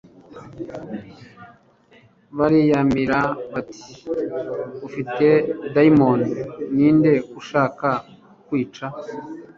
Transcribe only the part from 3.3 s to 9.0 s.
bati: «Ufite daimoni. Ninde ushaka kukwica?»